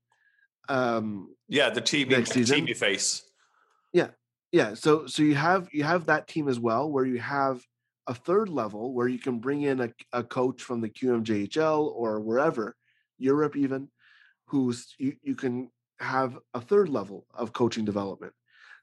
[0.67, 2.65] Um, Yeah, the team Next season?
[2.65, 3.23] teamy face.
[3.93, 4.09] Yeah,
[4.51, 7.61] yeah so so you have you have that team as well where you have
[8.07, 12.19] a third level where you can bring in a, a coach from the qmjhl or
[12.19, 12.75] wherever
[13.17, 13.87] europe even
[14.51, 15.69] who's you, you can
[16.01, 18.33] have a third level of coaching development.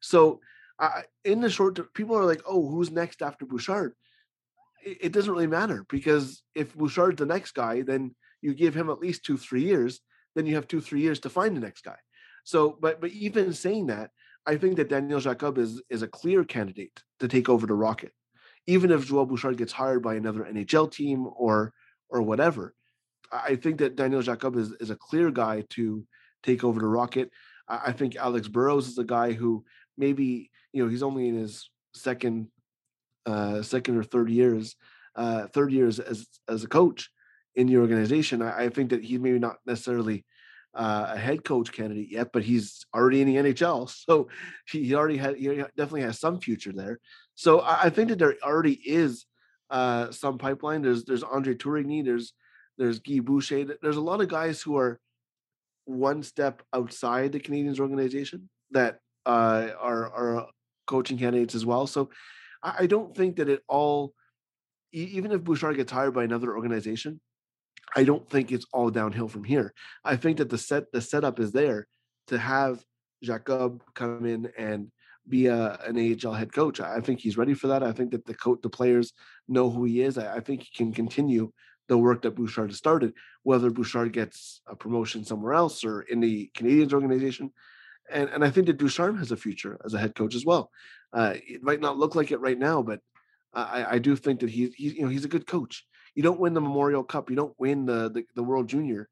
[0.01, 0.41] So
[1.25, 3.93] in the short term people are like oh who's next after bouchard?
[4.85, 8.89] It, it doesn't really matter because if bouchard's the next guy then you give him
[8.89, 10.01] at least two three years
[10.35, 11.99] then you have two three years to find the next guy.
[12.45, 14.11] So but but even saying that
[14.47, 18.13] I think that Daniel Jacob is is a clear candidate to take over the Rocket,
[18.69, 21.73] even if Joel Bouchard gets hired by another NHL team or
[22.11, 22.75] or whatever.
[23.33, 26.07] I think that Daniel Jacob is is a clear guy to
[26.43, 27.31] take over the Rocket.
[27.69, 29.65] I, I think Alex Burrows is a guy who
[29.97, 32.49] maybe you know he's only in his second
[33.27, 34.77] uh, second or third years
[35.17, 37.11] uh, third years as as a coach
[37.57, 38.43] in the organization.
[38.43, 40.25] I, I think that he's maybe not necessarily
[40.75, 44.29] uh, a head coach candidate yet, but he's already in the NHL, so
[44.71, 47.01] he, he already had he definitely has some future there.
[47.39, 49.25] So I, think that there already is
[49.71, 50.83] uh, some pipeline.
[50.83, 52.33] There's there's Andre Tourigny, there's
[52.79, 53.77] there's Guy Boucher.
[53.81, 54.99] There's a lot of guys who are
[55.85, 60.47] one step outside the Canadiens organization that uh, are are
[60.89, 61.87] coaching candidates as well.
[61.87, 62.11] So
[62.61, 64.15] I, don't think that it all,
[64.91, 67.21] even if Bouchard gets hired by another organization,
[67.95, 69.73] I don't think it's all downhill from here.
[70.05, 71.87] I think that the set the setup is there
[72.27, 72.83] to have
[73.23, 74.91] Jacob come in and
[75.29, 76.81] be a, an AHL head coach.
[76.81, 77.83] I think he's ready for that.
[77.83, 79.13] I think that the coach, the players
[79.49, 80.19] know who he is.
[80.19, 81.53] I, I think he can continue
[81.89, 86.21] the work that Bouchard has started, whether Bouchard gets a promotion somewhere else or in
[86.21, 87.51] the Canadiens organization.
[88.11, 90.71] And, and I think that Ducharme has a future as a head coach as well.
[91.13, 93.01] Uh, it might not look like it right now, but
[93.55, 95.87] I, I do think that he's, he's you know he's a good coach.
[96.15, 99.09] You don't win the Memorial Cup, you don't win the the, the World Junior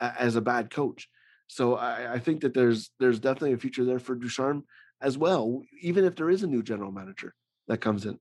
[0.00, 1.08] as a bad coach.
[1.46, 4.64] So I, I think that there's there's definitely a future there for Ducharme
[5.00, 7.34] as well, even if there is a new general manager
[7.68, 8.18] that comes in.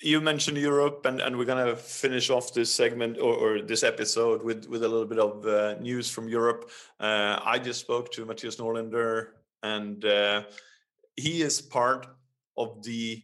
[0.00, 4.42] You mentioned Europe, and, and we're gonna finish off this segment or, or this episode
[4.42, 6.70] with with a little bit of uh, news from Europe.
[7.00, 9.28] Uh, I just spoke to Mattias Norlinder,
[9.62, 10.42] and uh,
[11.16, 12.06] he is part
[12.56, 13.22] of the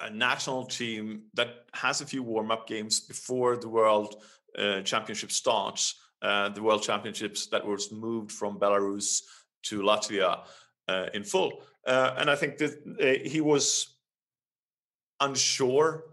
[0.00, 4.22] uh, national team that has a few warm up games before the World
[4.58, 5.96] uh, Championship starts.
[6.22, 9.22] Uh, the World Championships that was moved from Belarus
[9.62, 10.44] to Latvia
[11.14, 13.96] in full, uh, and I think that uh, he was
[15.20, 16.04] unsure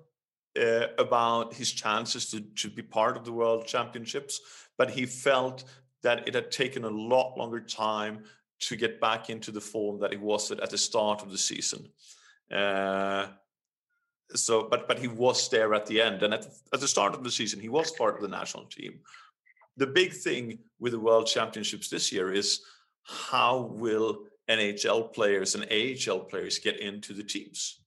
[0.59, 4.39] uh, about his chances to, to be part of the world championships,
[4.77, 5.63] but he felt
[6.03, 8.23] that it had taken a lot longer time
[8.59, 11.37] to get back into the form that he was at, at the start of the
[11.37, 11.87] season.
[12.51, 13.27] Uh,
[14.33, 17.23] so, but but he was there at the end, and at, at the start of
[17.23, 18.99] the season, he was part of the national team.
[19.77, 22.61] The big thing with the World Championships this year is
[23.03, 27.81] how will NHL players and AHL players get into the teams?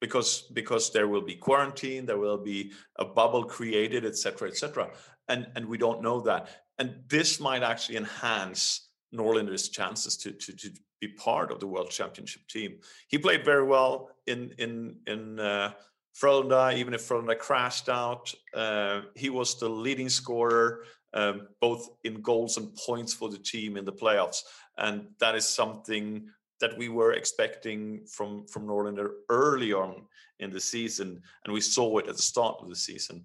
[0.00, 4.88] because because there will be quarantine there will be a bubble created etc etc
[5.28, 6.48] and and we don't know that
[6.80, 10.70] and this might actually enhance Norlinder's chances to, to to
[11.00, 12.78] be part of the World Championship team.
[13.08, 15.72] He played very well in in in uh,
[16.18, 18.32] Frölunda, even if Frölunda crashed out.
[18.54, 20.84] Uh, he was the leading scorer,
[21.14, 24.42] um, both in goals and points for the team in the playoffs,
[24.80, 26.28] and that is something
[26.60, 30.02] that we were expecting from from Norlinder early on
[30.38, 33.24] in the season, and we saw it at the start of the season.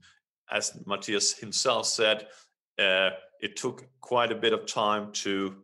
[0.51, 2.27] As Mattias himself said,
[2.77, 5.55] uh, it took quite a bit of time to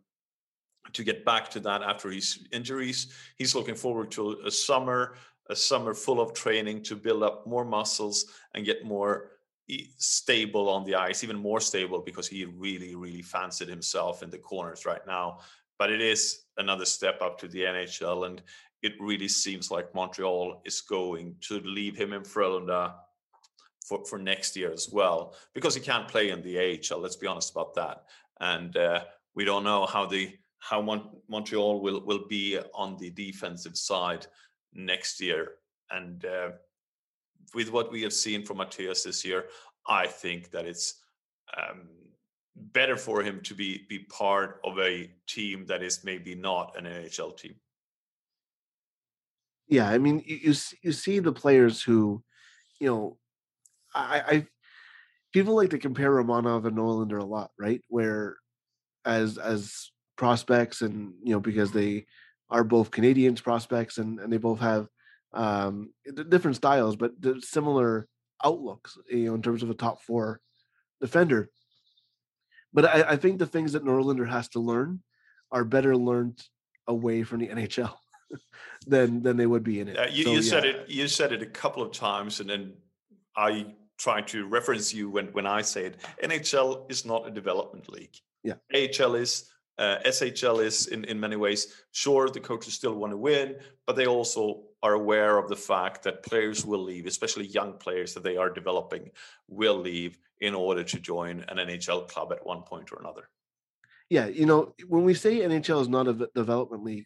[0.93, 3.13] to get back to that after his injuries.
[3.37, 5.15] He's looking forward to a summer,
[5.49, 9.31] a summer full of training to build up more muscles and get more
[9.97, 14.37] stable on the ice, even more stable because he really, really fancied himself in the
[14.37, 15.39] corners right now.
[15.82, 18.39] But it is another step up to the NHL, and
[18.84, 22.93] it really seems like Montreal is going to leave him in Frölunda
[23.84, 26.99] for, for next year as well because he can't play in the AHL.
[26.99, 28.03] Let's be honest about that.
[28.39, 33.09] And uh, we don't know how the how Mon- Montreal will will be on the
[33.09, 34.27] defensive side
[34.75, 35.53] next year.
[35.89, 36.49] And uh,
[37.55, 39.45] with what we have seen from Mattias this year,
[39.88, 41.01] I think that it's
[41.57, 41.88] um,
[42.55, 46.85] better for him to be be part of a team that is maybe not an
[46.85, 47.55] NHL team.
[49.67, 52.21] Yeah, I mean, you you, see the players who,
[52.79, 53.17] you know,
[53.95, 54.47] I, I
[55.31, 57.81] people like to compare Romanov and Norlinder a lot, right?
[57.87, 58.37] Where
[59.05, 62.05] as as prospects and you know because they
[62.49, 64.87] are both Canadiens prospects and and they both have
[65.33, 65.91] um
[66.29, 68.07] different styles but similar
[68.43, 70.41] outlooks you know in terms of a top four
[70.99, 71.49] defender
[72.74, 75.01] but I, I think the things that Norlinder has to learn
[75.51, 76.41] are better learned
[76.88, 77.93] away from the NHL
[78.88, 79.97] than than they would be in it.
[79.97, 80.89] Uh, you, so, you said it.
[80.89, 82.74] You said it a couple of times, and then
[83.36, 83.67] I
[83.97, 85.97] try to reference you when when I say it.
[86.24, 88.15] NHL is not a development league.
[88.43, 89.47] Yeah, AHL is.
[89.78, 93.55] Uh, SHL is in, in many ways, sure, the coaches still want to win,
[93.88, 98.13] but they also are aware of the fact that players will leave, especially young players
[98.13, 99.11] that they are developing
[99.47, 103.29] will leave in order to join an NHL club at one point or another.
[104.09, 107.05] Yeah, you know, when we say NHL is not a development league,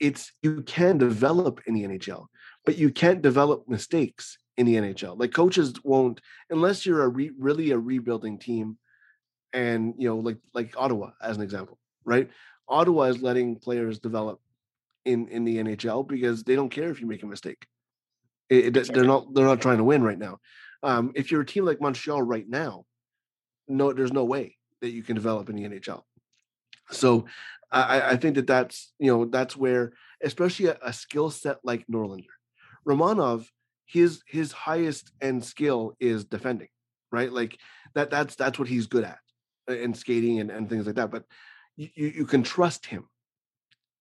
[0.00, 2.26] it's you can develop in the NHL,
[2.64, 5.18] but you can't develop mistakes in the NHL.
[5.18, 8.78] Like coaches won't unless you're a re, really a rebuilding team,
[9.52, 12.30] and you know, like like Ottawa as an example, right?
[12.68, 14.40] Ottawa is letting players develop
[15.04, 17.66] in in the NHL because they don't care if you make a mistake.
[18.50, 20.38] It, it, they're not they're not trying to win right now.
[20.82, 22.84] Um, if you're a team like Montreal right now,
[23.66, 26.02] no, there's no way that you can develop in the NHL.
[26.90, 27.26] So
[27.70, 29.92] I, I think that that's you know that's where
[30.22, 32.24] especially a, a skill set like Norlinder,
[32.86, 33.46] Romanov,
[33.86, 36.68] his his highest end skill is defending,
[37.12, 37.32] right?
[37.32, 37.58] Like
[37.94, 39.18] that that's that's what he's good at,
[39.66, 41.10] and skating and, and things like that.
[41.10, 41.24] But
[41.76, 43.08] you, you can trust him.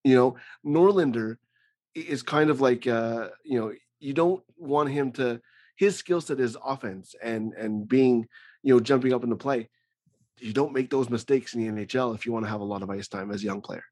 [0.08, 1.36] You know, Norlinder
[1.94, 5.42] is kind of like uh, you know you don't want him to
[5.76, 8.26] his skill set is offense and and being
[8.64, 9.70] you know jumping up into play.
[10.40, 12.84] You don't make those mistakes in the nhl if you want to have a lot
[12.84, 13.84] of ice time as a young player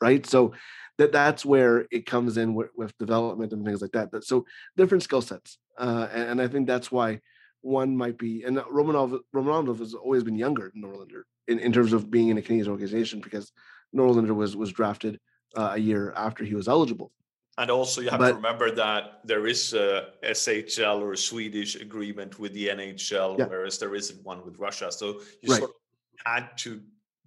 [0.00, 0.24] right?
[0.26, 0.52] So
[0.98, 4.44] that that's where it comes in with, with development and things like that but so
[4.76, 7.20] different skill sets uh, and, and, i think that's why
[7.60, 11.92] one might be and romanov romanov has always been younger than norlinder in, in terms
[11.92, 13.52] of being in a canadian organization because
[13.94, 15.18] Norlinder was was drafted
[15.56, 17.12] uh, a year after he was eligible
[17.58, 21.74] and also, you have but, to remember that there is a SHL or a Swedish
[21.74, 23.46] agreement with the NHL, yeah.
[23.46, 24.92] whereas there isn't one with Russia.
[24.92, 25.58] So you right.
[25.58, 25.76] sort of
[26.24, 26.80] had to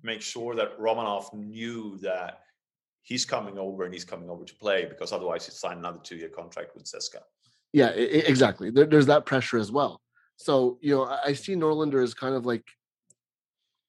[0.04, 2.40] make sure that Romanov knew that
[3.02, 6.30] he's coming over and he's coming over to play because otherwise he'd sign another two-year
[6.30, 7.20] contract with CSKA.
[7.74, 8.70] Yeah, exactly.
[8.70, 10.00] There, there's that pressure as well.
[10.38, 12.64] So you know, I see Norlinder as kind of like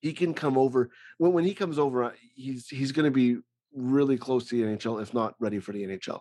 [0.01, 3.39] he can come over when when he comes over, he's he's going to be
[3.75, 6.21] really close to the NHL, if not ready for the NHL.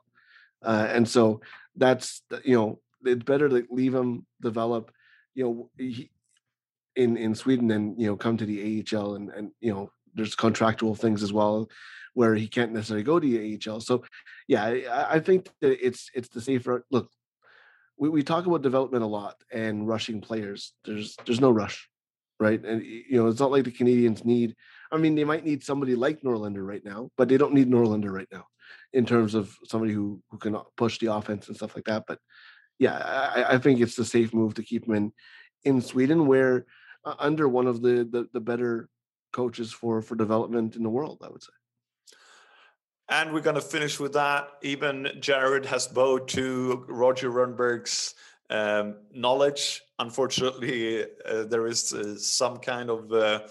[0.63, 1.41] Uh, and so
[1.75, 4.91] that's you know it's better to leave him develop.
[5.33, 6.11] You know, he,
[6.95, 10.35] in in Sweden and you know come to the AHL and and you know there's
[10.35, 11.69] contractual things as well
[12.13, 13.79] where he can't necessarily go to the AHL.
[13.79, 14.03] So
[14.47, 17.09] yeah, I, I think that it's it's the safer look.
[17.97, 20.73] We, we talk about development a lot and rushing players.
[20.85, 21.89] There's there's no rush,
[22.39, 22.63] right?
[22.63, 24.55] And you know it's not like the Canadiens need.
[24.91, 28.11] I mean, they might need somebody like Norlinder right now, but they don't need Norlinder
[28.11, 28.45] right now
[28.93, 32.03] in terms of somebody who who can push the offense and stuff like that.
[32.07, 32.19] But
[32.79, 35.13] yeah, I, I think it's the safe move to keep him in
[35.63, 36.65] in Sweden, where
[37.05, 38.89] uh, under one of the, the the better
[39.31, 41.53] coaches for for development in the world, I would say.
[43.09, 44.47] And we're going to finish with that.
[44.61, 48.15] Even Jared has bowed to Roger Rönnberg's
[48.49, 49.81] um, knowledge.
[49.99, 53.41] Unfortunately, uh, there is uh, some kind of uh,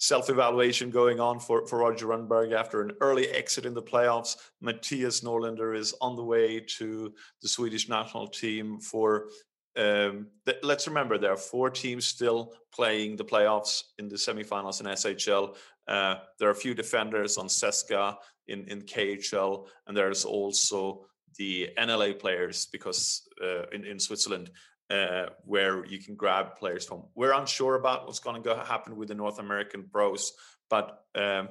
[0.00, 4.36] self-evaluation going on for, for Roger Rönnberg after an early exit in the playoffs.
[4.64, 9.28] Mattias Norlinder is on the way to the Swedish national team for
[9.76, 14.80] um, th- let's remember there are four teams still playing the playoffs in the semifinals
[14.80, 15.56] in SHL.
[15.86, 18.16] Uh, there are a few defenders on CSKA
[18.48, 21.04] in, in KHL, and there's also
[21.36, 24.50] the NLA players because uh, in, in Switzerland
[24.90, 27.04] uh, where you can grab players from.
[27.14, 30.32] We're unsure about what's going to happen with the North American pros,
[30.68, 31.48] but um,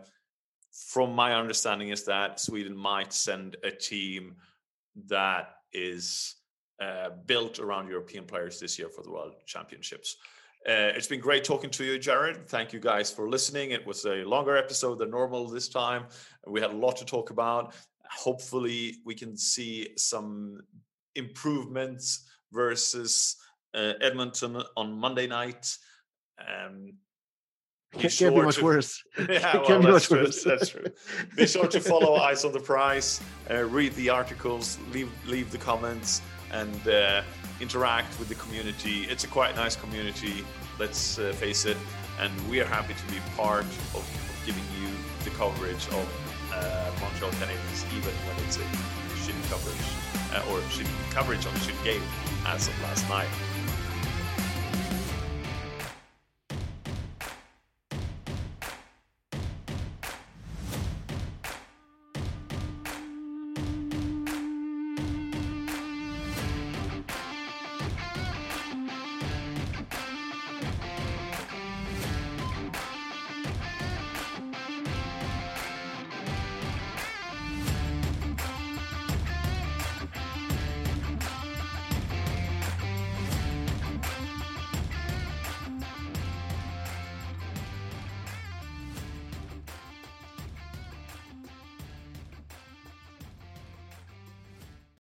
[0.72, 4.36] from my understanding is that Sweden might send a team
[5.08, 6.36] that is
[6.82, 10.18] uh, built around European players this year for the World Championships.
[10.68, 12.48] Uh, it's been great talking to you, Jared.
[12.48, 13.72] Thank you guys for listening.
[13.72, 16.06] It was a longer episode than normal this time.
[16.46, 17.74] We had a lot to talk about.
[18.10, 20.62] Hopefully, we can see some
[21.16, 23.36] improvements versus
[23.74, 25.76] uh, Edmonton on Monday night.
[26.40, 26.94] Um,
[27.94, 29.04] can't, sure can't be much to, worse.
[29.30, 30.44] Yeah, well, can't be much true, worse.
[30.44, 30.86] That's true.
[31.36, 33.20] Be sure to follow Eyes on the Prize,
[33.50, 36.22] uh, read the articles, leave leave the comments,
[36.52, 37.24] and uh,
[37.60, 39.04] interact with the community.
[39.04, 40.46] It's a quite nice community.
[40.78, 41.78] Let's uh, face it,
[42.20, 44.90] and we are happy to be part of, of giving you
[45.24, 46.08] the coverage of
[46.54, 49.88] uh, Montreal Canadiens, even when it's a shitty coverage
[50.34, 52.04] uh, or shitty coverage on shitty game
[52.48, 53.28] as of last night.